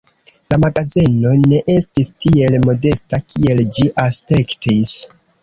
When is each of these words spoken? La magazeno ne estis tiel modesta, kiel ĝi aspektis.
La 0.51 0.57
magazeno 0.61 1.33
ne 1.51 1.59
estis 1.73 2.09
tiel 2.25 2.57
modesta, 2.65 3.21
kiel 3.35 3.63
ĝi 3.79 3.87
aspektis. 4.07 4.97